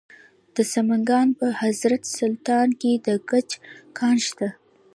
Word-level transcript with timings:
د 0.55 0.57
سمنګان 0.73 1.27
په 1.39 1.47
حضرت 1.61 2.03
سلطان 2.19 2.67
کې 2.81 2.91
د 3.05 3.07
ګچ 3.29 3.49
کان 3.97 4.17
شته. 4.27 4.49